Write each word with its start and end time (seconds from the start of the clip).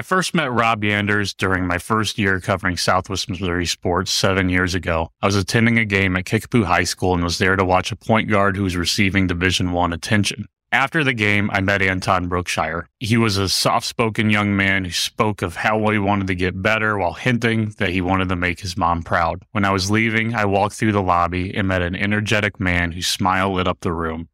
I 0.00 0.02
first 0.02 0.34
met 0.34 0.50
Rob 0.50 0.80
Yanders 0.80 1.36
during 1.36 1.66
my 1.66 1.76
first 1.76 2.16
year 2.16 2.40
covering 2.40 2.78
Southwest 2.78 3.28
Missouri 3.28 3.66
sports 3.66 4.10
seven 4.10 4.48
years 4.48 4.74
ago. 4.74 5.10
I 5.20 5.26
was 5.26 5.36
attending 5.36 5.76
a 5.76 5.84
game 5.84 6.16
at 6.16 6.24
Kickapoo 6.24 6.64
High 6.64 6.84
School 6.84 7.12
and 7.12 7.22
was 7.22 7.36
there 7.36 7.54
to 7.54 7.66
watch 7.66 7.92
a 7.92 7.96
point 7.96 8.30
guard 8.30 8.56
who 8.56 8.62
was 8.62 8.78
receiving 8.78 9.26
Division 9.26 9.72
One 9.72 9.92
attention. 9.92 10.46
After 10.72 11.04
the 11.04 11.12
game, 11.12 11.50
I 11.52 11.60
met 11.60 11.82
Anton 11.82 12.28
Brookshire. 12.28 12.88
He 12.98 13.18
was 13.18 13.36
a 13.36 13.46
soft 13.46 13.84
spoken 13.84 14.30
young 14.30 14.56
man 14.56 14.86
who 14.86 14.90
spoke 14.90 15.42
of 15.42 15.56
how 15.56 15.86
he 15.90 15.98
wanted 15.98 16.28
to 16.28 16.34
get 16.34 16.62
better 16.62 16.96
while 16.96 17.12
hinting 17.12 17.74
that 17.76 17.90
he 17.90 18.00
wanted 18.00 18.30
to 18.30 18.36
make 18.36 18.60
his 18.60 18.78
mom 18.78 19.02
proud. 19.02 19.42
When 19.52 19.66
I 19.66 19.70
was 19.70 19.90
leaving, 19.90 20.34
I 20.34 20.46
walked 20.46 20.76
through 20.76 20.92
the 20.92 21.02
lobby 21.02 21.54
and 21.54 21.68
met 21.68 21.82
an 21.82 21.94
energetic 21.94 22.58
man 22.58 22.92
whose 22.92 23.06
smile 23.06 23.52
lit 23.52 23.68
up 23.68 23.80
the 23.80 23.92
room. 23.92 24.30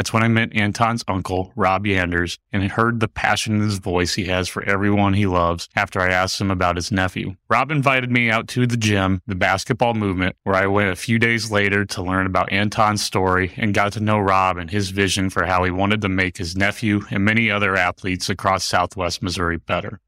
That's 0.00 0.14
when 0.14 0.22
I 0.22 0.28
met 0.28 0.56
Anton's 0.56 1.04
uncle, 1.08 1.52
Rob 1.56 1.84
Yanders, 1.84 2.38
and 2.54 2.62
heard 2.72 3.00
the 3.00 3.06
passion 3.06 3.56
in 3.56 3.60
his 3.60 3.76
voice 3.76 4.14
he 4.14 4.24
has 4.28 4.48
for 4.48 4.62
everyone 4.64 5.12
he 5.12 5.26
loves 5.26 5.68
after 5.76 6.00
I 6.00 6.08
asked 6.08 6.40
him 6.40 6.50
about 6.50 6.76
his 6.76 6.90
nephew. 6.90 7.36
Rob 7.50 7.70
invited 7.70 8.10
me 8.10 8.30
out 8.30 8.48
to 8.48 8.66
the 8.66 8.78
gym, 8.78 9.20
the 9.26 9.34
basketball 9.34 9.92
movement, 9.92 10.36
where 10.42 10.56
I 10.56 10.68
went 10.68 10.88
a 10.88 10.96
few 10.96 11.18
days 11.18 11.50
later 11.50 11.84
to 11.84 12.02
learn 12.02 12.24
about 12.24 12.50
Anton's 12.50 13.02
story 13.02 13.52
and 13.58 13.74
got 13.74 13.92
to 13.92 14.00
know 14.00 14.18
Rob 14.18 14.56
and 14.56 14.70
his 14.70 14.88
vision 14.88 15.28
for 15.28 15.44
how 15.44 15.64
he 15.64 15.70
wanted 15.70 16.00
to 16.00 16.08
make 16.08 16.38
his 16.38 16.56
nephew 16.56 17.02
and 17.10 17.22
many 17.22 17.50
other 17.50 17.76
athletes 17.76 18.30
across 18.30 18.64
Southwest 18.64 19.22
Missouri 19.22 19.58
better. 19.58 20.00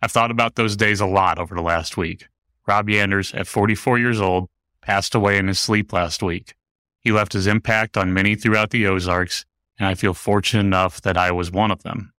I've 0.00 0.12
thought 0.12 0.30
about 0.30 0.54
those 0.54 0.76
days 0.76 1.00
a 1.00 1.06
lot 1.06 1.40
over 1.40 1.56
the 1.56 1.62
last 1.62 1.96
week. 1.96 2.28
Rob 2.64 2.86
Yanders, 2.86 3.36
at 3.36 3.48
44 3.48 3.98
years 3.98 4.20
old, 4.20 4.48
passed 4.82 5.16
away 5.16 5.36
in 5.36 5.48
his 5.48 5.58
sleep 5.58 5.92
last 5.92 6.22
week. 6.22 6.54
He 7.00 7.12
left 7.12 7.32
his 7.32 7.46
impact 7.46 7.96
on 7.96 8.12
many 8.12 8.36
throughout 8.36 8.70
the 8.70 8.86
Ozarks, 8.86 9.44
and 9.78 9.88
I 9.88 9.94
feel 9.94 10.14
fortunate 10.14 10.60
enough 10.60 11.00
that 11.02 11.16
I 11.16 11.32
was 11.32 11.50
one 11.50 11.70
of 11.70 11.82
them. 11.82 12.12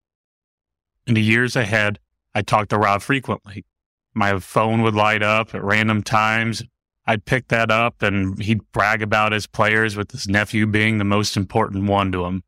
In 1.06 1.14
the 1.14 1.22
years 1.22 1.56
ahead, 1.56 2.00
I 2.34 2.42
talked 2.42 2.70
to 2.72 2.78
Rob 2.78 3.02
frequently. 3.02 3.66
My 4.14 4.40
phone 4.40 4.82
would 4.82 4.96
light 4.96 5.24
up 5.24 5.54
at 5.56 5.64
random 5.64 6.04
times. 6.04 6.64
I'd 7.06 7.26
pick 7.26 7.48
that 7.48 7.72
up 7.72 8.02
and 8.02 8.42
he'd 8.42 8.72
brag 8.72 9.02
about 9.02 9.32
his 9.32 9.48
players 9.48 9.96
with 9.96 10.12
his 10.12 10.28
nephew 10.28 10.68
being 10.68 10.98
the 10.98 11.04
most 11.04 11.36
important 11.36 11.86
one 11.86 12.12
to 12.12 12.26
him. 12.26 12.44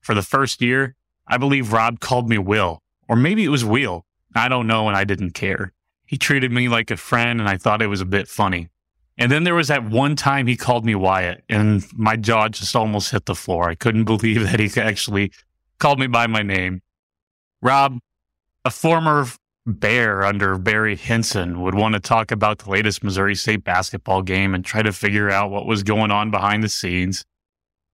For 0.00 0.14
the 0.14 0.22
first 0.22 0.60
year, 0.60 0.96
I 1.26 1.38
believe 1.38 1.72
Rob 1.72 2.00
called 2.00 2.28
me 2.28 2.38
Will, 2.38 2.82
or 3.08 3.16
maybe 3.16 3.44
it 3.44 3.48
was 3.48 3.64
Wheel. 3.64 4.04
I 4.34 4.48
don't 4.48 4.66
know, 4.66 4.88
and 4.88 4.96
I 4.96 5.04
didn't 5.04 5.32
care. 5.32 5.72
He 6.06 6.16
treated 6.18 6.50
me 6.50 6.68
like 6.68 6.90
a 6.90 6.96
friend, 6.96 7.40
and 7.40 7.48
I 7.48 7.56
thought 7.56 7.82
it 7.82 7.86
was 7.86 8.00
a 8.00 8.06
bit 8.06 8.28
funny. 8.28 8.68
And 9.22 9.30
then 9.30 9.44
there 9.44 9.54
was 9.54 9.68
that 9.68 9.88
one 9.88 10.16
time 10.16 10.48
he 10.48 10.56
called 10.56 10.84
me 10.84 10.96
Wyatt, 10.96 11.44
and 11.48 11.84
my 11.92 12.16
jaw 12.16 12.48
just 12.48 12.74
almost 12.74 13.12
hit 13.12 13.26
the 13.26 13.36
floor. 13.36 13.70
I 13.70 13.76
couldn't 13.76 14.02
believe 14.12 14.42
that 14.42 14.58
he 14.58 14.68
actually 14.80 15.30
called 15.78 16.00
me 16.00 16.08
by 16.08 16.26
my 16.26 16.42
name. 16.42 16.82
Rob, 17.62 18.00
a 18.64 18.70
former 18.70 19.26
bear 19.64 20.24
under 20.24 20.58
Barry 20.58 20.96
Hinson, 20.96 21.62
would 21.62 21.76
want 21.76 21.94
to 21.94 22.00
talk 22.00 22.32
about 22.32 22.58
the 22.58 22.70
latest 22.70 23.04
Missouri 23.04 23.36
State 23.36 23.62
basketball 23.62 24.22
game 24.22 24.56
and 24.56 24.64
try 24.64 24.82
to 24.82 24.92
figure 24.92 25.30
out 25.30 25.52
what 25.52 25.66
was 25.66 25.84
going 25.84 26.10
on 26.10 26.32
behind 26.32 26.64
the 26.64 26.68
scenes. 26.68 27.24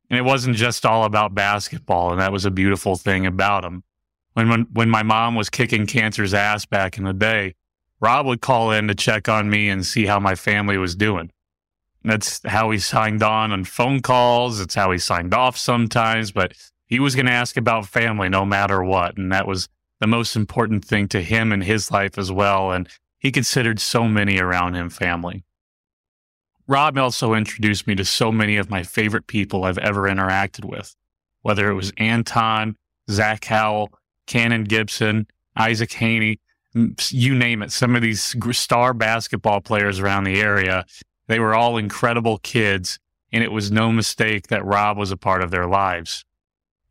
And 0.09 0.19
it 0.19 0.23
wasn't 0.23 0.56
just 0.56 0.87
all 0.87 1.05
about 1.05 1.34
basketball, 1.34 2.11
and 2.11 2.23
that 2.23 2.33
was 2.33 2.47
a 2.47 2.51
beautiful 2.51 2.97
thing 2.97 3.27
about 3.27 3.67
him. 3.67 3.83
When, 4.33 4.49
when, 4.49 4.62
when 4.73 4.89
my 4.89 5.03
mom 5.03 5.34
was 5.34 5.51
kicking 5.51 5.87
cancer's 5.87 6.33
ass 6.33 6.65
back 6.65 6.97
in 6.97 7.05
the 7.05 7.12
day, 7.12 7.55
Rob 8.01 8.27
would 8.27 8.41
call 8.41 8.71
in 8.71 8.89
to 8.89 8.95
check 8.95 9.29
on 9.29 9.51
me 9.51 9.69
and 9.69 9.85
see 9.85 10.07
how 10.07 10.21
my 10.21 10.35
family 10.35 10.79
was 10.79 10.95
doing. 10.95 11.31
That's 12.05 12.41
how 12.47 12.71
he 12.71 12.79
signed 12.79 13.23
on 13.23 13.53
on 13.53 13.65
phone 13.65 14.01
calls. 14.01 14.61
It's 14.61 14.75
how 14.75 14.93
he 14.93 14.99
signed 14.99 15.35
off 15.35 15.57
sometimes, 15.57 16.31
but 16.31 16.53
he 16.87 17.01
was 17.01 17.15
going 17.15 17.27
to 17.27 17.33
ask 17.33 17.57
about 17.57 17.87
family 17.87 18.29
no 18.29 18.47
matter 18.47 18.83
what. 18.83 19.17
And 19.17 19.33
that 19.33 19.47
was 19.47 19.69
the 20.01 20.07
most 20.07 20.37
important 20.37 20.85
thing 20.85 21.09
to 21.09 21.21
him 21.21 21.53
in 21.53 21.61
his 21.61 21.91
life 21.91 22.17
as 22.17 22.31
well. 22.31 22.71
And 22.71 22.89
he 23.19 23.33
considered 23.33 23.81
so 23.81 24.07
many 24.07 24.39
around 24.39 24.75
him 24.75 24.91
family. 24.91 25.45
Rob 26.69 26.99
also 26.99 27.35
introduced 27.35 27.87
me 27.87 27.95
to 27.97 28.05
so 28.05 28.31
many 28.31 28.57
of 28.57 28.71
my 28.71 28.83
favorite 28.83 29.27
people 29.27 29.65
I've 29.65 29.78
ever 29.78 30.03
interacted 30.03 30.65
with, 30.65 30.95
whether 31.43 31.71
it 31.71 31.75
was 31.75 31.93
Anton, 31.97 32.77
Zach 33.11 33.47
Howell, 33.47 33.91
Cannon 34.27 34.65
Gibson, 34.65 35.27
Isaac 35.56 35.93
Haney 35.93 36.39
you 36.75 37.34
name 37.34 37.62
it, 37.62 37.73
some 37.73 37.97
of 37.97 38.03
these 38.03 38.34
star 38.53 38.95
basketball 38.95 39.61
players 39.61 40.01
around 40.01 40.25
the 40.25 40.41
area, 40.41 40.84
they 41.27 41.39
were 41.39 41.55
all 41.55 41.77
incredible 41.77 42.39
kids, 42.39 42.99
and 43.33 43.43
it 43.43 43.53
was 43.53 43.71
no 43.71 43.93
mistake 43.93 44.49
that 44.49 44.65
Rob 44.65 44.97
was 44.97 45.11
a 45.11 45.17
part 45.17 45.43
of 45.43 45.51
their 45.51 45.67
lives. 45.67 46.25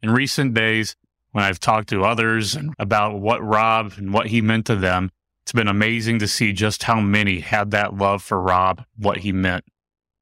In 0.02 0.12
recent 0.12 0.54
days, 0.54 0.96
when 1.32 1.44
I've 1.44 1.60
talked 1.60 1.90
to 1.90 2.04
others 2.04 2.58
about 2.80 3.20
what 3.20 3.44
Rob 3.44 3.94
and 3.98 4.14
what 4.14 4.28
he 4.28 4.42
meant 4.42 4.66
to 4.68 4.76
them, 4.76 5.12
it's 5.44 5.52
been 5.54 5.68
amazing 5.68 6.20
to 6.20 6.28
see 6.28 6.52
just 6.54 6.84
how 6.84 7.00
many 7.00 7.40
had 7.40 7.72
that 7.72 7.96
love 7.96 8.22
for 8.22 8.42
Rob, 8.42 8.84
what 8.98 9.20
he 9.20 9.32
meant. 9.32 9.64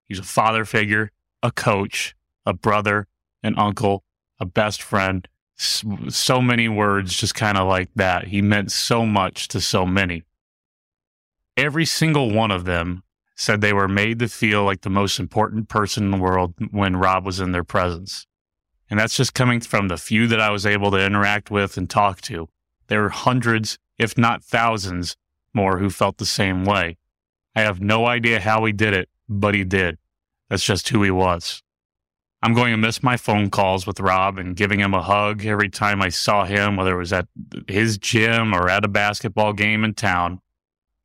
He's 0.08 0.20
a 0.20 0.24
father 0.24 0.66
figure, 0.66 1.12
a 1.42 1.52
coach, 1.52 2.16
a 2.46 2.54
brother, 2.54 3.08
an 3.42 3.58
uncle, 3.58 4.04
a 4.40 4.46
best 4.46 4.82
friend, 4.82 5.28
so 5.58 6.42
many 6.42 6.68
words 6.68 7.16
just 7.16 7.36
kind 7.36 7.58
of 7.58 7.68
like 7.68 7.90
that. 7.96 8.28
He 8.28 8.42
meant 8.42 8.72
so 8.72 9.06
much 9.06 9.48
to 9.50 9.62
so 9.62 9.86
many. 9.86 10.24
Every 11.58 11.86
single 11.86 12.32
one 12.32 12.52
of 12.52 12.66
them 12.66 13.04
said 13.36 13.62
they 13.62 13.74
were 13.74 13.88
made 13.88 14.20
to 14.20 14.28
feel 14.28 14.64
like 14.64 14.82
the 14.82 14.90
most 14.90 15.20
important 15.20 15.70
person 15.70 16.06
in 16.06 16.12
the 16.12 16.18
world 16.18 16.54
when 16.72 16.98
Rob 16.98 17.26
was 17.26 17.40
in 17.40 17.52
their 17.52 17.64
presence. 17.64 18.26
And 18.90 19.00
that's 19.00 19.18
just 19.18 19.34
coming 19.34 19.62
from 19.62 19.88
the 19.88 19.98
few 19.98 20.28
that 20.28 20.40
I 20.40 20.52
was 20.52 20.66
able 20.66 20.92
to 20.92 21.04
interact 21.06 21.50
with 21.50 21.78
and 21.78 21.90
talk 21.90 22.22
to. 22.22 22.50
There 22.88 23.02
were 23.02 23.10
hundreds, 23.10 23.78
if 23.98 24.18
not 24.18 24.44
thousands, 24.44 25.18
more 25.54 25.80
who 25.80 25.90
felt 25.90 26.18
the 26.18 26.26
same 26.26 26.66
way. 26.66 26.98
I 27.56 27.62
have 27.62 27.82
no 27.82 28.06
idea 28.06 28.42
how 28.42 28.64
he 28.66 28.74
did 28.74 28.94
it, 28.94 29.10
but 29.28 29.56
he 29.56 29.64
did. 29.64 29.98
That's 30.50 30.64
just 30.64 30.90
who 30.90 31.02
he 31.04 31.12
was. 31.12 31.64
I'm 32.46 32.54
going 32.54 32.70
to 32.74 32.78
miss 32.78 33.02
my 33.02 33.18
phone 33.18 33.50
calls 33.50 33.88
with 33.88 34.00
Rob 34.00 34.38
and 34.38 34.56
giving 34.56 34.80
him 34.80 34.94
a 34.94 35.02
hug 35.02 35.48
every 35.48 35.68
time 35.68 36.00
I 36.00 36.10
saw 36.10 36.46
him, 36.46 36.76
whether 36.76 36.94
it 36.94 37.00
was 37.00 37.12
at 37.12 37.28
his 37.68 37.98
gym 37.98 38.54
or 38.54 38.70
at 38.70 38.86
a 38.86 38.88
basketball 38.88 39.52
game 39.52 39.84
in 39.84 39.96
town. 39.96 40.42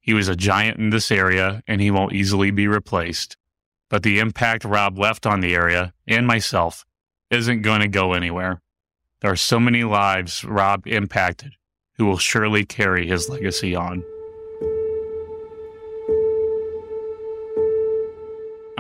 He 0.01 0.13
was 0.13 0.29
a 0.29 0.37
giant 0.37 0.77
in 0.77 0.91
this 0.91 1.11
area 1.11 1.63
and 1.67 1.81
he 1.81 1.91
won't 1.91 2.13
easily 2.13 2.51
be 2.51 2.69
replaced. 2.69 3.39
But 3.89 4.03
the 4.03 4.19
impact 4.19 4.67
Rob 4.67 4.99
left 4.99 5.25
on 5.25 5.41
the 5.41 5.55
area 5.55 5.95
and 6.07 6.27
myself 6.27 6.85
isn't 7.31 7.63
going 7.63 7.81
to 7.81 7.89
go 7.89 8.13
anywhere. 8.13 8.61
There 9.23 9.33
are 9.33 9.37
so 9.37 9.59
many 9.59 9.83
lives 9.83 10.45
Rob 10.45 10.87
impacted 10.87 11.55
who 11.95 12.05
will 12.05 12.19
surely 12.19 12.67
carry 12.67 13.07
his 13.07 13.31
legacy 13.31 13.75
on. 13.75 14.05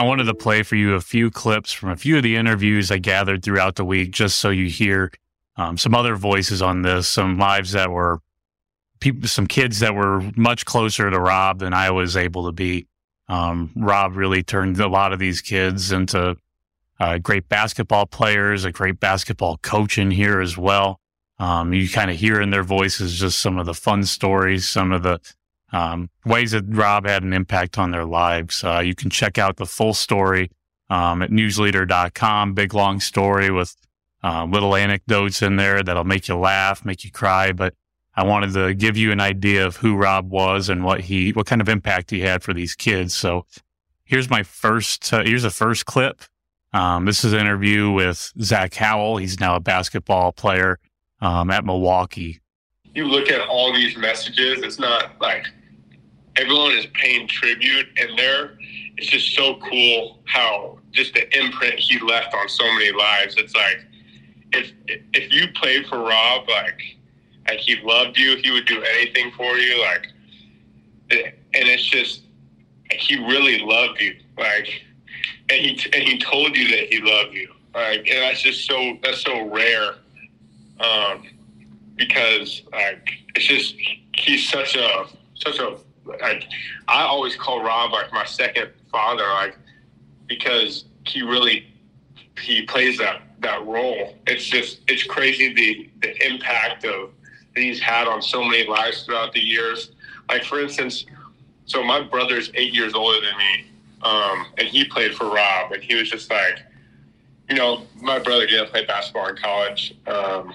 I 0.00 0.02
wanted 0.02 0.24
to 0.24 0.34
play 0.34 0.62
for 0.62 0.76
you 0.76 0.94
a 0.94 1.00
few 1.02 1.30
clips 1.30 1.72
from 1.72 1.90
a 1.90 1.96
few 1.96 2.16
of 2.16 2.22
the 2.22 2.36
interviews 2.36 2.90
I 2.90 2.96
gathered 2.96 3.42
throughout 3.42 3.76
the 3.76 3.84
week, 3.84 4.12
just 4.12 4.38
so 4.38 4.48
you 4.48 4.66
hear 4.66 5.12
um, 5.56 5.76
some 5.76 5.94
other 5.94 6.16
voices 6.16 6.62
on 6.62 6.80
this, 6.80 7.06
some 7.06 7.36
lives 7.36 7.72
that 7.72 7.90
were 7.90 8.20
people, 9.00 9.28
some 9.28 9.46
kids 9.46 9.80
that 9.80 9.94
were 9.94 10.22
much 10.36 10.64
closer 10.64 11.10
to 11.10 11.20
Rob 11.20 11.58
than 11.58 11.74
I 11.74 11.90
was 11.90 12.16
able 12.16 12.46
to 12.46 12.52
be. 12.52 12.86
Um, 13.28 13.72
Rob 13.76 14.16
really 14.16 14.42
turned 14.42 14.80
a 14.80 14.88
lot 14.88 15.12
of 15.12 15.18
these 15.18 15.42
kids 15.42 15.92
into 15.92 16.38
uh, 16.98 17.18
great 17.18 17.50
basketball 17.50 18.06
players, 18.06 18.64
a 18.64 18.72
great 18.72 19.00
basketball 19.00 19.58
coach 19.58 19.98
in 19.98 20.10
here 20.10 20.40
as 20.40 20.56
well. 20.56 20.98
Um, 21.38 21.74
you 21.74 21.90
kind 21.90 22.10
of 22.10 22.16
hear 22.16 22.40
in 22.40 22.48
their 22.48 22.64
voices 22.64 23.18
just 23.18 23.38
some 23.38 23.58
of 23.58 23.66
the 23.66 23.74
fun 23.74 24.04
stories, 24.04 24.66
some 24.66 24.92
of 24.92 25.02
the 25.02 25.20
um, 25.72 26.10
ways 26.25 26.50
that 26.53 26.64
Rob 26.69 27.06
had 27.06 27.22
an 27.22 27.32
impact 27.32 27.78
on 27.78 27.91
their 27.91 28.04
lives. 28.04 28.64
Uh, 28.64 28.81
you 28.81 28.94
can 28.94 29.10
check 29.10 29.38
out 29.38 29.56
the 29.56 29.66
full 29.66 29.94
story 29.94 30.50
um, 30.88 31.22
at 31.22 31.31
newsleader.com. 31.31 32.54
Big 32.54 32.75
long 32.75 33.00
story 33.00 33.50
with 33.50 33.76
uh, 34.22 34.44
little 34.44 34.75
anecdotes 34.75 35.42
in 35.42 35.56
there 35.56 35.82
that'll 35.82 36.04
make 36.04 36.28
you 36.28 36.36
laugh, 36.36 36.84
make 36.84 37.04
you 37.04 37.10
cry. 37.10 37.53
But 37.53 37.75
I 38.14 38.25
wanted 38.25 38.53
to 38.54 38.75
give 38.75 38.97
you 38.97 39.12
an 39.12 39.20
idea 39.20 39.66
of 39.66 39.76
who 39.76 39.97
Rob 39.97 40.30
was 40.30 40.68
and 40.68 40.84
what 40.84 41.03
he, 41.03 41.30
what 41.30 41.47
kind 41.47 41.60
of 41.60 41.68
impact 41.68 42.10
he 42.10 42.21
had 42.21 42.42
for 42.42 42.53
these 42.53 42.74
kids. 42.74 43.15
So 43.15 43.47
here's 44.04 44.28
my 44.28 44.42
first, 44.42 45.12
uh, 45.12 45.22
here's 45.22 45.44
a 45.44 45.50
first 45.50 45.86
clip. 45.86 46.22
Um, 46.72 47.04
this 47.04 47.24
is 47.24 47.33
an 47.33 47.41
interview 47.41 47.91
with 47.91 48.33
Zach 48.41 48.74
Howell. 48.74 49.16
He's 49.16 49.41
now 49.41 49.56
a 49.56 49.60
basketball 49.60 50.33
player 50.33 50.78
um, 51.21 51.50
at 51.50 51.65
Milwaukee. 51.65 52.41
You 52.94 53.06
look 53.06 53.28
at 53.30 53.48
all 53.48 53.72
these 53.72 53.97
messages, 53.97 54.62
it's 54.62 54.78
not 54.78 55.21
like 55.21 55.47
everyone 56.36 56.72
is 56.72 56.86
paying 56.94 57.27
tribute, 57.27 57.86
and 57.97 58.18
there 58.18 58.59
it's 59.00 59.09
just 59.09 59.34
so 59.34 59.59
cool 59.71 60.18
how 60.27 60.78
just 60.92 61.15
the 61.15 61.38
imprint 61.38 61.78
he 61.78 61.98
left 62.00 62.34
on 62.34 62.48
so 62.48 62.65
many 62.74 62.92
lives. 62.92 63.34
It's 63.38 63.54
like 63.54 63.86
if 64.53 64.72
if 64.86 65.32
you 65.32 65.48
played 65.54 65.86
for 65.86 65.98
Rob, 65.98 66.48
like 66.48 66.82
like 67.48 67.59
he 67.59 67.77
loved 67.82 68.18
you, 68.18 68.36
he 68.36 68.50
would 68.50 68.66
do 68.66 68.82
anything 68.82 69.32
for 69.36 69.56
you, 69.56 69.80
like, 69.80 70.06
and 71.10 71.32
it's 71.54 71.84
just 71.84 72.22
he 72.92 73.16
really 73.16 73.59
loved 73.59 74.00
you, 74.00 74.16
like, 74.36 74.68
and 75.48 75.60
he 75.60 75.71
and 75.92 76.03
he 76.03 76.18
told 76.18 76.56
you 76.56 76.68
that 76.68 76.92
he 76.92 77.00
loved 77.00 77.34
you, 77.34 77.53
like, 77.74 78.00
and 78.00 78.22
that's 78.22 78.42
just 78.42 78.66
so 78.66 78.98
that's 79.03 79.22
so 79.22 79.48
rare, 79.48 79.94
um, 80.80 81.27
because 81.97 82.62
like 82.72 83.09
it's 83.34 83.47
just 83.47 83.74
he's 84.15 84.48
such 84.48 84.77
a 84.77 85.06
such 85.34 85.59
a 85.59 85.77
like 86.04 86.44
I 86.88 87.02
always 87.02 87.36
call 87.36 87.62
Rob 87.62 87.92
like 87.92 88.12
my 88.12 88.24
second 88.24 88.70
father, 88.91 89.24
like 89.24 89.56
because 90.26 90.84
he 91.06 91.22
really 91.22 91.66
he 92.38 92.62
plays 92.62 92.98
that 92.98 93.22
that 93.41 93.64
role. 93.66 94.16
It's 94.26 94.44
just 94.44 94.80
it's 94.88 95.02
crazy 95.04 95.54
the 95.54 95.91
the 96.02 96.26
impact 96.26 96.84
of 96.84 97.10
that 97.54 97.62
he's 97.62 97.80
had 97.80 98.06
on 98.06 98.22
so 98.22 98.44
many 98.44 98.66
lives 98.66 99.04
throughout 99.04 99.32
the 99.32 99.41
years. 99.41 99.92
Like 100.28 100.44
for 100.44 100.60
instance, 100.60 101.06
so 101.66 101.82
my 101.82 102.00
brother's 102.00 102.50
eight 102.54 102.72
years 102.72 102.94
older 102.94 103.20
than 103.20 103.36
me, 103.38 103.70
um, 104.03 104.46
and 104.58 104.68
he 104.68 104.84
played 104.84 105.14
for 105.14 105.30
Rob, 105.30 105.72
and 105.72 105.82
he 105.82 105.94
was 105.94 106.10
just 106.10 106.30
like, 106.30 106.60
you 107.48 107.56
know, 107.56 107.82
my 108.00 108.18
brother 108.18 108.46
didn't 108.46 108.70
play 108.70 108.84
basketball 108.84 109.28
in 109.28 109.36
college, 109.36 109.94
um, 110.06 110.54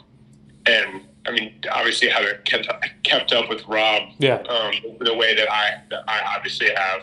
and 0.66 1.02
I 1.28 1.32
mean, 1.32 1.54
obviously, 1.72 2.10
haven't 2.10 2.46
kept 2.46 2.68
kept 3.04 3.34
up 3.34 3.50
with 3.50 3.66
Rob, 3.68 4.10
yeah, 4.20 4.36
um, 4.50 4.74
the 5.00 5.16
way 5.16 5.36
that 5.36 5.52
I 5.52 5.82
that 5.90 6.04
I 6.08 6.36
obviously 6.36 6.70
have. 6.76 7.02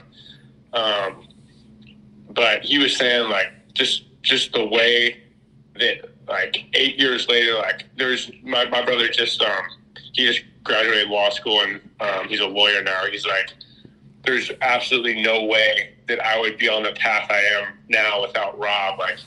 Um, 0.72 1.28
but 2.30 2.62
he 2.62 2.78
was 2.78 2.96
saying 2.96 3.28
like 3.28 3.48
just 3.74 4.04
just 4.22 4.52
the 4.52 4.64
way 4.64 5.22
that 5.78 6.08
like 6.28 6.64
eight 6.74 6.98
years 6.98 7.28
later, 7.28 7.54
like 7.54 7.86
there's 7.96 8.30
my, 8.42 8.64
my 8.66 8.84
brother 8.84 9.08
just 9.08 9.42
um 9.42 9.64
he 10.12 10.26
just 10.26 10.44
graduated 10.62 11.08
law 11.08 11.30
school 11.30 11.60
and 11.60 11.80
um, 12.00 12.28
he's 12.28 12.40
a 12.40 12.46
lawyer 12.46 12.82
now. 12.82 13.04
He's 13.10 13.26
like, 13.26 13.52
there's 14.24 14.50
absolutely 14.60 15.22
no 15.22 15.44
way 15.44 15.94
that 16.06 16.24
I 16.24 16.38
would 16.38 16.58
be 16.58 16.69
on 16.69 16.82
the 16.82 16.92
path 16.92 17.30
I 17.30 17.40
am 17.40 17.78
now 17.88 18.22
without 18.22 18.58
Rob. 18.58 18.98
Like 18.98 19.19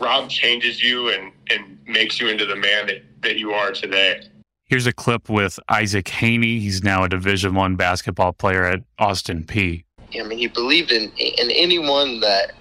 Rob 0.00 0.28
changes 0.28 0.82
you 0.82 1.10
and 1.10 1.32
and 1.50 1.78
makes 1.86 2.20
you 2.20 2.28
into 2.28 2.46
the 2.46 2.56
man 2.56 2.86
that 2.86 3.04
that 3.22 3.38
you 3.38 3.52
are 3.52 3.72
today. 3.72 4.20
Here's 4.64 4.86
a 4.86 4.92
clip 4.92 5.28
with 5.28 5.58
Isaac 5.68 6.08
Haney. 6.08 6.58
He's 6.58 6.82
now 6.82 7.04
a 7.04 7.08
Division 7.08 7.54
One 7.54 7.76
basketball 7.76 8.32
player 8.32 8.64
at 8.64 8.80
Austin 8.98 9.44
Peay. 9.44 9.84
I 10.18 10.22
mean, 10.22 10.38
he 10.38 10.46
believed 10.46 10.92
in 10.92 11.10
in 11.16 11.50
anyone 11.50 12.20
that 12.20 12.52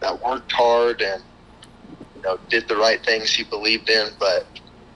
that 0.00 0.22
worked 0.22 0.50
hard 0.52 1.00
and 1.00 1.22
you 2.16 2.22
know 2.22 2.38
did 2.48 2.68
the 2.68 2.76
right 2.76 3.04
things 3.04 3.32
he 3.32 3.44
believed 3.44 3.88
in. 3.88 4.08
But 4.18 4.46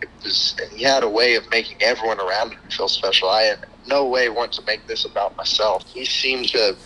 it 0.01 0.09
was 0.23 0.57
he 0.73 0.83
had 0.83 1.03
a 1.03 1.09
way 1.09 1.35
of 1.35 1.49
making 1.51 1.83
everyone 1.83 2.21
around 2.21 2.53
him 2.53 2.61
feel 2.71 2.89
special. 2.89 3.29
I 3.29 3.43
had 3.43 3.67
no 3.87 4.07
way 4.07 4.29
want 4.29 4.53
to 4.55 4.63
make 4.63 4.87
this 4.87 5.05
about 5.05 5.37
myself. 5.37 5.85
He 5.87 6.05
seemed 6.05 6.49
to 6.51 6.77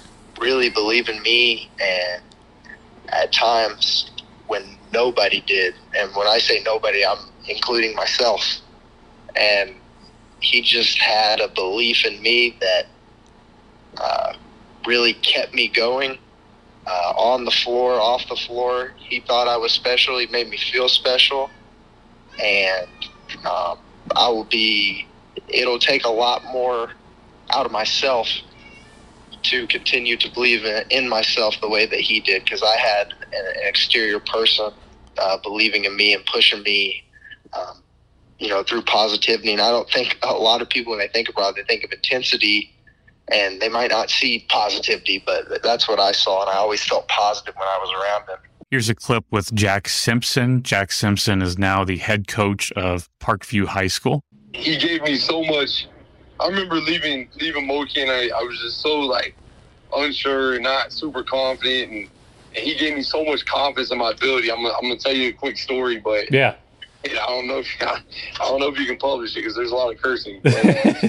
really 0.40 0.70
believe 0.70 1.08
in 1.08 1.22
me, 1.22 1.70
and 1.80 2.22
at 3.08 3.32
times 3.32 4.10
when 4.46 4.64
nobody 4.92 5.42
did, 5.46 5.74
and 5.96 6.14
when 6.14 6.26
I 6.26 6.38
say 6.38 6.62
nobody, 6.62 7.04
I'm 7.04 7.18
including 7.48 7.94
myself. 7.94 8.42
And 9.36 9.74
he 10.40 10.62
just 10.62 10.98
had 10.98 11.40
a 11.40 11.48
belief 11.48 12.04
in 12.04 12.20
me 12.22 12.56
that 12.60 12.86
uh, 13.96 14.32
really 14.86 15.14
kept 15.14 15.54
me 15.54 15.68
going 15.68 16.18
uh, 16.86 17.12
on 17.16 17.44
the 17.44 17.50
floor, 17.50 17.92
off 17.94 18.28
the 18.28 18.36
floor. 18.36 18.92
He 18.96 19.20
thought 19.20 19.48
I 19.48 19.56
was 19.56 19.72
special. 19.72 20.18
He 20.18 20.26
made 20.26 20.48
me 20.48 20.56
feel 20.56 20.88
special. 20.88 21.50
And 22.42 22.88
um, 23.44 23.78
I 24.16 24.28
will 24.28 24.44
be, 24.44 25.06
it'll 25.48 25.78
take 25.78 26.04
a 26.04 26.10
lot 26.10 26.44
more 26.44 26.92
out 27.50 27.66
of 27.66 27.72
myself 27.72 28.28
to 29.42 29.66
continue 29.66 30.16
to 30.16 30.32
believe 30.32 30.64
in, 30.64 30.84
in 30.90 31.08
myself 31.08 31.54
the 31.60 31.68
way 31.68 31.86
that 31.86 32.00
he 32.00 32.20
did 32.20 32.44
because 32.44 32.62
I 32.62 32.76
had 32.76 33.12
an, 33.32 33.44
exterior 33.62 34.18
person 34.18 34.72
uh, 35.18 35.38
believing 35.42 35.84
in 35.84 35.96
me 35.96 36.14
and 36.14 36.24
pushing 36.24 36.62
me, 36.62 37.02
um, 37.52 37.82
you 38.38 38.48
know, 38.48 38.62
through 38.62 38.82
positivity. 38.82 39.52
And 39.52 39.60
I 39.60 39.70
don't 39.70 39.88
think 39.90 40.18
a 40.22 40.32
lot 40.32 40.62
of 40.62 40.68
people, 40.68 40.90
when 40.90 41.00
they 41.00 41.08
think 41.08 41.28
about 41.28 41.56
it, 41.56 41.66
they 41.66 41.74
think 41.74 41.84
of 41.84 41.92
intensity 41.92 42.72
and 43.30 43.60
they 43.60 43.68
might 43.68 43.90
not 43.90 44.10
see 44.10 44.46
positivity, 44.48 45.22
but 45.24 45.62
that's 45.62 45.88
what 45.88 46.00
I 46.00 46.12
saw. 46.12 46.42
And 46.42 46.50
I 46.50 46.54
always 46.54 46.82
felt 46.82 47.08
positive 47.08 47.54
when 47.56 47.68
I 47.68 47.78
was 47.78 47.92
around 47.92 48.28
him. 48.28 48.38
Here's 48.70 48.88
a 48.88 48.94
clip 48.94 49.24
with 49.30 49.54
Jack 49.54 49.88
Simpson. 49.88 50.62
Jack 50.62 50.92
Simpson 50.92 51.40
is 51.42 51.58
now 51.58 51.84
the 51.84 51.96
head 51.96 52.28
coach 52.28 52.70
of 52.72 53.08
Parkview 53.20 53.66
High 53.66 53.86
School. 53.86 54.22
He 54.52 54.76
gave 54.76 55.02
me 55.02 55.16
so 55.16 55.42
much. 55.42 55.86
I 56.40 56.48
remember 56.48 56.76
leaving 56.76 57.28
leaving 57.40 57.66
Moki, 57.66 58.02
and 58.02 58.10
I, 58.10 58.28
I 58.28 58.42
was 58.42 58.58
just 58.60 58.80
so 58.80 59.00
like 59.00 59.34
unsure 59.96 60.54
and 60.54 60.62
not 60.62 60.92
super 60.92 61.22
confident, 61.22 61.92
and, 61.92 62.08
and 62.54 62.64
he 62.64 62.76
gave 62.76 62.94
me 62.94 63.02
so 63.02 63.24
much 63.24 63.44
confidence 63.46 63.90
in 63.90 63.98
my 63.98 64.10
ability. 64.10 64.52
I'm, 64.52 64.64
I'm 64.64 64.82
gonna 64.82 64.98
tell 64.98 65.14
you 65.14 65.30
a 65.30 65.32
quick 65.32 65.56
story, 65.56 65.98
but 65.98 66.30
yeah, 66.30 66.56
I 67.04 67.26
don't 67.26 67.46
know 67.46 67.58
if 67.58 67.66
I, 67.80 68.00
I 68.40 68.48
don't 68.48 68.60
know 68.60 68.68
if 68.68 68.78
you 68.78 68.86
can 68.86 68.98
publish 68.98 69.32
it 69.32 69.40
because 69.40 69.54
there's 69.54 69.70
a 69.70 69.74
lot 69.74 69.92
of 69.92 70.00
cursing. 70.00 70.40
But, 70.42 70.54
uh, 70.64 71.08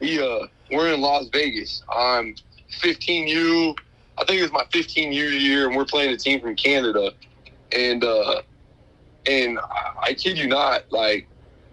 he 0.00 0.20
uh, 0.20 0.46
we're 0.70 0.92
in 0.92 1.00
Las 1.00 1.26
Vegas. 1.32 1.82
I'm 1.90 2.34
15U. 2.80 3.76
I 4.16 4.24
think 4.24 4.42
it's 4.42 4.52
my 4.52 4.64
15 4.72 5.12
year 5.12 5.30
year, 5.30 5.66
and 5.66 5.76
we're 5.76 5.84
playing 5.84 6.12
a 6.12 6.16
team 6.16 6.40
from 6.40 6.54
Canada. 6.56 7.12
And 7.72 8.04
uh, 8.04 8.42
and 9.26 9.58
I, 9.58 9.92
I 10.02 10.14
kid 10.14 10.38
you 10.38 10.46
not, 10.46 10.90
like 10.90 11.28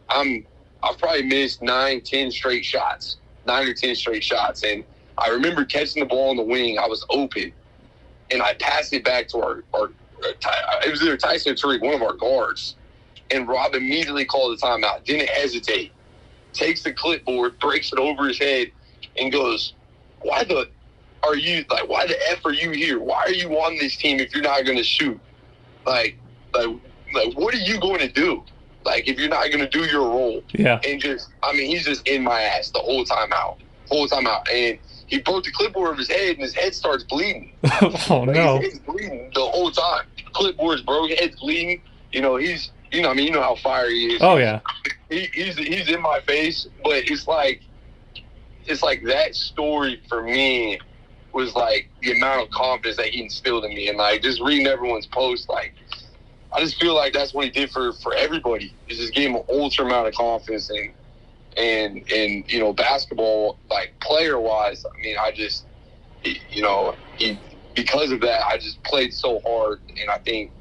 I'm 0.10 0.46
I've 0.84 0.98
probably 0.98 1.24
missed 1.24 1.62
nine, 1.62 2.02
ten 2.02 2.32
straight 2.32 2.66
shots, 2.66 3.18
nine 3.46 3.68
or 3.68 3.74
ten 3.74 3.96
straight 3.96 4.24
shots. 4.24 4.64
And 4.64 4.84
I 5.18 5.30
remember 5.30 5.66
catching 5.66 6.02
the 6.02 6.08
ball 6.08 6.32
in 6.32 6.38
the 6.38 6.44
wing. 6.44 6.78
I 6.78 6.88
was 6.88 7.06
open, 7.10 7.54
and 8.32 8.42
I 8.42 8.54
passed 8.56 8.94
it 8.94 9.04
back 9.04 9.28
to 9.30 9.38
our 9.40 9.64
our. 9.74 9.92
It 10.22 10.90
was 10.90 11.02
either 11.02 11.18
Tyson 11.18 11.52
or 11.52 11.56
Tariq, 11.56 11.82
one 11.82 11.94
of 11.94 12.02
our 12.02 12.14
guards, 12.14 12.76
and 13.32 13.48
Rob 13.48 13.76
immediately 13.76 14.26
called 14.26 14.58
the 14.58 14.66
timeout. 14.66 15.04
Didn't 15.04 15.30
hesitate. 15.30 15.92
Takes 16.54 16.84
the 16.84 16.94
clipboard, 16.94 17.60
breaks 17.60 17.92
it 17.92 18.00
over 18.00 18.28
his 18.28 18.40
head, 18.40 18.72
and 19.18 19.32
goes, 19.32 19.74
"Why 20.22 20.44
the 20.44 20.70
are 21.26 21.36
you 21.36 21.66
like? 21.70 21.88
Why 21.90 22.06
the 22.06 22.18
f 22.32 22.46
are 22.46 22.54
you 22.54 22.72
here? 22.72 23.00
Why 23.00 23.24
are 23.24 23.32
you 23.32 23.50
on 23.54 23.78
this 23.78 23.96
team 23.98 24.20
if 24.20 24.34
you're 24.34 24.44
not 24.44 24.64
going 24.66 24.78
to 24.78 24.84
shoot? 24.84 25.20
Like, 25.86 26.18
like, 26.54 26.68
like, 27.14 27.34
what 27.36 27.54
are 27.54 27.60
you 27.60 27.80
going 27.80 28.00
to 28.00 28.08
do? 28.08 28.44
Like, 28.84 29.08
if 29.08 29.20
you're 29.20 29.30
not 29.30 29.48
going 29.48 29.60
to 29.60 29.68
do 29.68 29.86
your 29.86 30.02
role? 30.02 30.44
Yeah. 30.54 30.80
And 30.86 31.02
just, 31.02 31.30
I 31.42 31.54
mean, 31.54 31.68
he's 31.68 31.86
just 31.86 32.08
in 32.08 32.24
my 32.24 32.42
ass 32.42 32.70
the 32.70 32.80
whole 32.80 33.04
time 33.04 33.34
out, 33.34 33.58
whole 33.88 34.08
time 34.08 34.28
out, 34.28 34.48
and 34.50 34.78
he 35.08 35.20
broke 35.20 35.44
the 35.44 35.52
clipboard 35.52 35.92
of 35.92 35.98
his 35.98 36.08
head, 36.08 36.36
and 36.36 36.42
his 36.42 36.54
head 36.54 36.76
starts 36.76 37.04
bleeding. 37.04 37.54
oh 38.10 38.26
no! 38.26 38.60
His 38.60 38.74
head's 38.74 38.80
bleeding 38.86 39.32
the 39.34 39.42
whole 39.42 39.72
time. 39.72 40.06
Clipboard's 40.34 40.82
broke, 40.82 41.10
head's 41.12 41.40
bleeding. 41.40 41.82
You 42.12 42.22
know, 42.22 42.36
he's, 42.38 42.72
you 42.96 43.02
know, 43.02 43.10
I 43.10 43.14
mean, 43.14 43.28
you 43.28 43.34
know 43.34 43.42
how 43.42 43.56
fire 43.56 43.90
he 43.90 44.14
is. 44.16 44.22
Oh 44.22 44.38
yeah. 44.38 44.62
He, 45.10 45.28
he's 45.34 45.58
he's 45.58 45.90
in 45.90 46.02
my 46.02 46.20
face, 46.22 46.68
but 46.84 47.10
it's 47.10 47.28
like, 47.28 47.62
it's 48.66 48.82
like 48.82 49.04
that 49.04 49.36
story 49.36 50.02
for 50.08 50.24
me 50.24 50.80
was 51.34 51.54
like 51.54 51.90
the 52.02 52.14
amount 52.14 52.44
of 52.44 52.50
confidence 52.52 52.98
that 52.98 53.08
he 53.08 53.22
instilled 53.22 53.66
in 53.66 53.74
me, 53.76 53.90
and 53.90 53.98
like 53.98 54.22
just 54.22 54.42
reading 54.42 54.68
everyone's 54.68 55.06
posts, 55.06 55.50
like 55.50 55.74
I 56.54 56.62
just 56.62 56.80
feel 56.80 56.96
like 56.96 57.14
that's 57.14 57.34
what 57.34 57.46
he 57.46 57.52
did 57.52 57.70
for 57.70 57.92
for 57.94 58.16
everybody. 58.16 58.74
He 58.88 58.96
just 58.96 59.14
gave 59.14 59.30
him 59.30 59.36
an 59.36 59.44
ultra 59.50 59.86
amount 59.86 60.08
of 60.08 60.14
confidence, 60.14 60.70
and 60.70 60.94
and 61.58 62.12
and 62.12 62.52
you 62.52 62.60
know 62.60 62.74
basketball 62.74 63.58
like 63.70 63.94
player 64.00 64.40
wise, 64.40 64.86
I 64.86 65.02
mean 65.02 65.18
I 65.20 65.32
just 65.32 65.66
you 66.24 66.62
know 66.62 66.96
he 67.18 67.40
because 67.76 68.12
of 68.12 68.22
that 68.22 68.46
I 68.46 68.58
just 68.58 68.82
played 68.84 69.14
so 69.14 69.42
hard, 69.46 69.82
and 70.00 70.10
I 70.10 70.18
think 70.20 70.52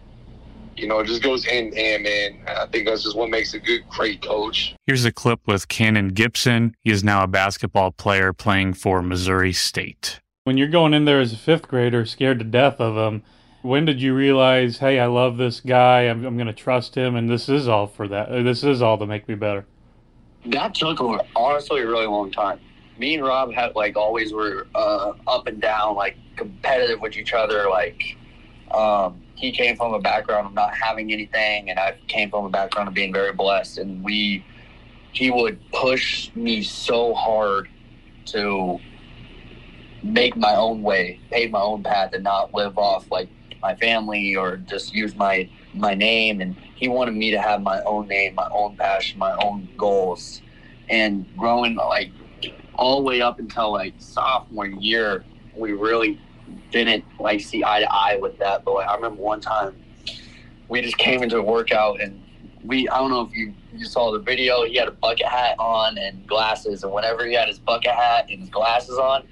you 0.77 0.87
know, 0.87 1.01
it 1.01 1.07
just 1.07 1.23
goes 1.23 1.45
hand 1.45 1.73
in 1.73 2.03
hand, 2.03 2.03
man. 2.03 2.39
I 2.47 2.67
think 2.67 2.87
that's 2.87 3.03
just 3.03 3.17
what 3.17 3.31
makes 3.31 3.55
a 3.55 3.59
good, 3.59 3.89
great 3.89 4.23
coach. 4.23 4.75
Here's 4.87 5.05
a 5.05 5.13
clip 5.13 5.41
with 5.47 5.69
Cannon 5.69 6.09
Gibson. 6.09 6.75
He 6.83 6.91
is 6.91 7.05
now 7.05 7.23
a 7.23 7.27
basketball 7.27 7.93
player 7.93 8.33
playing 8.33 8.75
for 8.75 9.03
Missouri 9.03 9.53
State. 9.53 10.21
When 10.45 10.57
you're 10.57 10.69
going 10.69 10.95
in 10.95 11.05
there 11.05 11.21
as 11.21 11.33
a 11.33 11.39
fifth 11.39 11.69
grader, 11.69 12.05
scared 12.05 12.39
to 12.41 12.45
death 12.45 12.81
of 12.81 12.97
him, 12.97 13.23
when 13.63 13.87
did 13.87 14.03
you 14.03 14.15
realize, 14.15 14.79
hey, 14.79 15.01
I 15.01 15.07
love 15.07 15.39
this 15.39 15.61
guy, 15.61 16.03
I'm, 16.03 16.25
I'm 16.27 16.37
going 16.37 16.49
to 16.49 16.53
trust 16.53 16.95
him, 16.95 17.17
and 17.17 17.31
this 17.31 17.49
is 17.49 17.67
all 17.67 17.87
for 17.87 18.07
that? 18.09 18.29
This 18.45 18.63
is 18.63 18.83
all 18.83 18.99
to 18.99 19.07
make 19.07 19.27
me 19.27 19.35
better? 19.35 19.65
That 20.47 20.75
took 20.75 21.01
honestly 21.35 21.81
a 21.81 21.87
really 21.87 22.07
long 22.07 22.31
time. 22.31 22.61
Me 22.99 23.15
and 23.15 23.25
Rob 23.25 23.53
had 23.53 23.75
like 23.75 23.97
always 23.97 24.33
were 24.33 24.67
uh, 24.75 25.13
up 25.27 25.47
and 25.47 25.61
down, 25.61 25.97
like 25.97 26.17
competitive 26.37 27.01
with 27.01 27.17
each 27.17 27.33
other. 27.33 27.69
Like 27.71 28.17
um, 28.71 29.23
he 29.37 29.53
came 29.53 29.77
from 29.77 29.95
a 29.95 30.01
background 30.01 30.47
of 30.47 30.55
not 30.55 30.75
having 30.75 31.13
anything, 31.13 31.71
and 31.71 31.79
I 31.79 31.95
came 32.09 32.31
from 32.31 32.45
a 32.45 32.51
background 32.51 32.89
of 32.89 32.95
being 32.95 33.13
very 33.13 33.33
blessed. 33.33 33.79
And 33.79 34.03
we, 34.03 34.45
he 35.13 35.31
would 35.31 35.59
push 35.73 36.31
me 36.35 36.63
so 36.63 37.15
hard 37.15 37.69
to 38.27 38.81
make 40.03 40.37
my 40.37 40.55
own 40.55 40.83
way, 40.83 41.21
pave 41.31 41.51
my 41.51 41.61
own 41.61 41.83
path, 41.83 42.13
and 42.13 42.25
not 42.25 42.55
live 42.55 42.79
off 42.79 43.11
like 43.11 43.29
my 43.63 43.75
family 43.77 44.37
or 44.37 44.59
just 44.59 44.95
use 44.95 45.17
my 45.17 45.49
my 45.73 45.95
name. 45.95 46.41
And 46.41 46.57
he 46.77 46.89
wanted 46.89 47.15
me 47.15 47.31
to 47.33 47.41
have 47.41 47.63
my 47.63 47.81
own 47.87 48.07
name, 48.07 48.35
my 48.35 48.49
own 48.53 48.77
passion, 48.77 49.19
my 49.19 49.35
own 49.43 49.69
goals. 49.77 50.43
And 50.89 51.27
growing 51.37 51.77
like 51.77 52.13
all 52.75 52.99
the 52.99 53.03
way 53.03 53.21
up 53.21 53.39
until 53.39 53.73
like 53.73 53.95
sophomore 53.99 54.67
year, 54.67 55.25
we 55.57 55.73
really 55.73 56.19
didn't 56.71 57.05
like 57.21 57.41
see 57.41 57.65
eye 57.65 57.81
to 57.81 57.93
eye 57.93 58.17
with 58.21 58.39
that. 58.39 58.65
But 58.65 58.75
like, 58.75 58.89
I 58.89 58.95
remember 58.95 59.23
one 59.23 59.41
time 59.41 59.75
we 60.69 60.81
just 60.81 60.99
came 60.99 61.23
into 61.23 61.39
a 61.39 61.43
workout 61.43 62.01
and 62.01 62.23
we 62.65 62.89
I 62.89 62.99
don't 62.99 63.11
know 63.11 63.23
if 63.23 63.33
you 63.35 63.55
you 63.73 63.85
saw 63.85 64.13
the 64.13 64.21
video. 64.21 64.65
He 64.65 64.77
had 64.77 64.89
a 64.89 64.93
bucket 64.93 65.27
hat 65.27 65.57
on 65.59 65.99
and 65.99 66.27
glasses, 66.27 66.85
and 66.85 66.93
whenever 66.93 67.27
he 67.27 67.35
had 67.35 67.49
his 67.49 67.59
bucket 67.59 67.91
hat 67.91 68.27
and 68.31 68.41
his 68.41 68.49
glasses 68.49 68.97
on, 68.99 69.25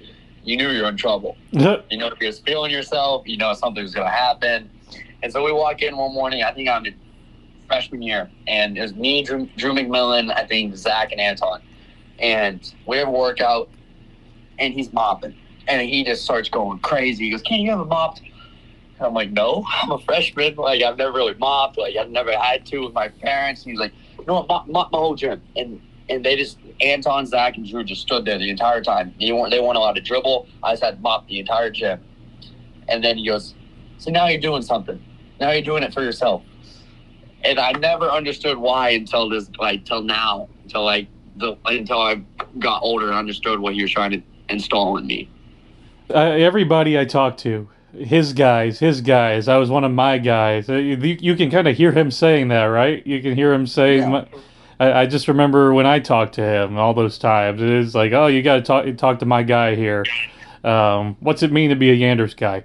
you 0.43 0.57
knew 0.57 0.69
you 0.69 0.83
were 0.83 0.89
in 0.89 0.97
trouble. 0.97 1.37
you 1.89 1.97
know, 1.97 2.07
if 2.07 2.19
you're 2.19 2.33
feeling 2.33 2.71
yourself, 2.71 3.23
you 3.25 3.37
know 3.37 3.53
something 3.53 3.81
was 3.81 3.93
gonna 3.95 4.09
happen. 4.09 4.69
And 5.21 5.31
so 5.31 5.43
we 5.43 5.53
walk 5.53 5.81
in 5.81 5.95
one 5.95 6.13
morning. 6.13 6.43
I 6.43 6.51
think 6.51 6.67
I'm 6.67 6.85
in 6.85 6.95
freshman 7.67 8.01
year, 8.01 8.29
and 8.47 8.77
it 8.77 8.81
was 8.81 8.93
me, 8.93 9.23
Drew, 9.23 9.47
Drew 9.57 9.73
McMillan, 9.73 10.35
I 10.35 10.45
think 10.45 10.75
Zach 10.75 11.11
and 11.11 11.21
Anton, 11.21 11.61
and 12.19 12.73
we 12.85 12.97
have 12.97 13.07
a 13.07 13.11
workout, 13.11 13.69
and 14.59 14.73
he's 14.73 14.91
mopping, 14.91 15.35
and 15.67 15.81
he 15.81 16.03
just 16.03 16.23
starts 16.23 16.49
going 16.49 16.79
crazy. 16.79 17.25
He 17.25 17.31
goes, 17.31 17.41
"Can 17.41 17.61
you 17.61 17.71
have 17.71 17.79
a 17.79 17.85
mopped?" 17.85 18.21
And 18.97 19.07
I'm 19.07 19.13
like, 19.13 19.31
"No, 19.31 19.65
I'm 19.81 19.91
a 19.91 19.99
freshman. 19.99 20.55
Like 20.55 20.81
I've 20.83 20.97
never 20.97 21.11
really 21.11 21.35
mopped. 21.35 21.77
Like 21.77 21.95
I've 21.95 22.09
never 22.09 22.37
had 22.37 22.65
to 22.67 22.79
with 22.79 22.93
my 22.93 23.07
parents." 23.07 23.63
And 23.63 23.71
he's 23.71 23.79
like, 23.79 23.93
"No, 24.27 24.43
mop, 24.43 24.67
mop 24.67 24.91
my 24.91 24.97
whole 24.97 25.15
gym." 25.15 25.41
And 25.55 25.81
and 26.09 26.25
they 26.25 26.35
just 26.35 26.57
Anton, 26.81 27.25
Zach, 27.25 27.55
and 27.57 27.67
Drew 27.67 27.83
just 27.83 28.01
stood 28.01 28.25
there 28.25 28.37
the 28.37 28.49
entire 28.49 28.81
time. 28.81 29.13
They 29.19 29.31
weren't 29.31 29.51
they 29.51 29.59
weren't 29.59 29.77
allowed 29.77 29.95
to 29.95 30.01
dribble. 30.01 30.47
I 30.61 30.73
just 30.73 30.83
had 30.83 30.95
to 30.95 31.01
mop 31.01 31.27
the 31.27 31.39
entire 31.39 31.69
gym. 31.69 32.01
And 32.89 33.03
then 33.03 33.17
he 33.17 33.25
goes, 33.25 33.55
"So 33.97 34.11
now 34.11 34.27
you're 34.27 34.41
doing 34.41 34.61
something. 34.61 35.01
Now 35.39 35.51
you're 35.51 35.61
doing 35.61 35.83
it 35.83 35.93
for 35.93 36.03
yourself." 36.03 36.43
And 37.45 37.59
I 37.59 37.73
never 37.73 38.09
understood 38.09 38.57
why 38.57 38.91
until 38.91 39.27
this, 39.27 39.49
like, 39.59 39.83
till 39.83 40.01
now, 40.01 40.47
until 40.63 40.85
like 40.85 41.07
the 41.35 41.57
until 41.65 41.99
I 41.99 42.21
got 42.59 42.81
older 42.83 43.07
and 43.07 43.15
understood 43.15 43.59
what 43.59 43.73
he 43.73 43.81
was 43.81 43.91
trying 43.91 44.11
to 44.11 44.21
install 44.49 44.97
in 44.97 45.07
me. 45.07 45.29
Uh, 46.09 46.17
everybody 46.17 46.99
I 46.99 47.05
talked 47.05 47.39
to, 47.41 47.69
his 47.93 48.33
guys, 48.33 48.79
his 48.79 49.01
guys. 49.01 49.47
I 49.47 49.57
was 49.57 49.69
one 49.69 49.83
of 49.83 49.91
my 49.91 50.17
guys. 50.17 50.69
Uh, 50.69 50.75
you, 50.75 50.97
you 50.97 51.35
can 51.35 51.49
kind 51.49 51.67
of 51.67 51.77
hear 51.77 51.91
him 51.91 52.11
saying 52.11 52.49
that, 52.49 52.65
right? 52.65 53.05
You 53.05 53.21
can 53.21 53.35
hear 53.35 53.53
him 53.53 53.67
saying. 53.67 54.01
Yeah. 54.01 54.09
My, 54.09 54.27
I, 54.79 55.01
I 55.01 55.05
just 55.05 55.27
remember 55.27 55.73
when 55.73 55.85
I 55.85 55.99
talked 55.99 56.35
to 56.35 56.43
him 56.43 56.77
all 56.77 56.93
those 56.93 57.17
times. 57.17 57.61
It 57.61 57.69
is 57.69 57.95
like, 57.95 58.11
oh, 58.11 58.27
you 58.27 58.41
got 58.41 58.55
to 58.55 58.61
talk 58.61 58.97
talk 58.97 59.19
to 59.19 59.25
my 59.25 59.43
guy 59.43 59.75
here. 59.75 60.03
Um, 60.63 61.17
what's 61.19 61.43
it 61.43 61.51
mean 61.51 61.69
to 61.69 61.75
be 61.75 61.91
a 61.91 61.95
Yanders 61.95 62.35
guy? 62.35 62.63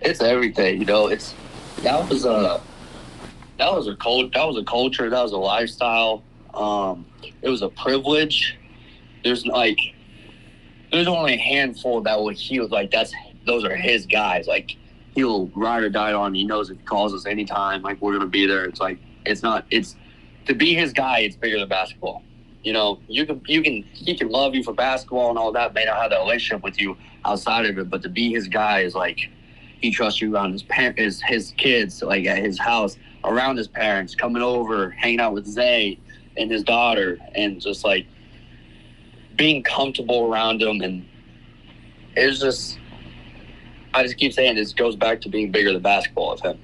It's 0.00 0.20
everything, 0.22 0.80
you 0.80 0.86
know. 0.86 1.08
It's 1.08 1.34
that 1.82 2.08
was 2.08 2.24
a 2.24 2.60
that 3.58 3.72
was 3.72 3.88
a 3.88 3.96
cult 3.96 4.32
that 4.34 4.46
was 4.46 4.56
a 4.56 4.64
culture 4.64 5.10
that 5.10 5.22
was 5.22 5.32
a 5.32 5.38
lifestyle. 5.38 6.22
Um, 6.54 7.04
it 7.42 7.48
was 7.48 7.62
a 7.62 7.68
privilege. 7.68 8.56
There's 9.24 9.44
like 9.46 9.78
there's 10.92 11.06
only 11.06 11.34
a 11.34 11.38
handful 11.38 12.00
that 12.02 12.20
would 12.20 12.36
he 12.36 12.60
was 12.60 12.70
like 12.70 12.90
that's 12.90 13.12
those 13.46 13.64
are 13.64 13.76
his 13.76 14.06
guys. 14.06 14.46
Like 14.46 14.76
he'll 15.14 15.46
ride 15.48 15.82
or 15.82 15.88
die 15.88 16.12
on. 16.12 16.34
He 16.34 16.44
knows 16.44 16.70
if 16.70 16.78
he 16.78 16.84
calls 16.84 17.14
us 17.14 17.26
anytime, 17.26 17.82
like 17.82 18.00
we're 18.00 18.12
gonna 18.12 18.26
be 18.26 18.46
there. 18.46 18.64
It's 18.64 18.80
like 18.80 18.98
it's 19.24 19.42
not 19.42 19.64
it's 19.70 19.96
to 20.46 20.54
be 20.54 20.74
his 20.74 20.92
guy. 20.92 21.20
It's 21.20 21.36
bigger 21.36 21.58
than 21.58 21.68
basketball. 21.68 22.22
You 22.62 22.72
know, 22.72 23.00
you 23.08 23.26
can 23.26 23.40
you 23.46 23.62
can 23.62 23.82
he 23.92 24.16
can 24.16 24.28
love 24.28 24.54
you 24.54 24.62
for 24.62 24.72
basketball 24.72 25.30
and 25.30 25.38
all 25.38 25.52
that. 25.52 25.74
May 25.74 25.84
not 25.84 25.96
have 25.96 26.10
that 26.10 26.20
relationship 26.20 26.62
with 26.62 26.80
you 26.80 26.96
outside 27.24 27.66
of 27.66 27.78
it, 27.78 27.88
but 27.90 28.02
to 28.02 28.08
be 28.08 28.32
his 28.32 28.48
guy 28.48 28.80
is 28.80 28.94
like 28.94 29.30
he 29.80 29.90
trusts 29.90 30.20
you 30.20 30.34
around 30.34 30.52
his 30.52 30.62
parents, 30.62 30.98
his, 30.98 31.20
his 31.22 31.54
kids, 31.56 32.02
like 32.02 32.24
at 32.26 32.38
his 32.38 32.58
house, 32.58 32.96
around 33.24 33.56
his 33.56 33.68
parents, 33.68 34.14
coming 34.14 34.42
over, 34.42 34.90
hanging 34.90 35.20
out 35.20 35.34
with 35.34 35.46
Zay 35.46 35.98
and 36.36 36.50
his 36.50 36.62
daughter, 36.62 37.18
and 37.34 37.60
just 37.60 37.84
like 37.84 38.06
being 39.36 39.62
comfortable 39.62 40.32
around 40.32 40.62
him. 40.62 40.80
And 40.80 41.06
it's 42.16 42.40
just, 42.40 42.78
I 43.94 44.02
just 44.02 44.16
keep 44.16 44.32
saying 44.32 44.56
this 44.56 44.72
goes 44.72 44.96
back 44.96 45.20
to 45.22 45.28
being 45.28 45.50
bigger 45.50 45.72
than 45.72 45.82
basketball 45.82 46.32
with 46.32 46.42
him. 46.42 46.58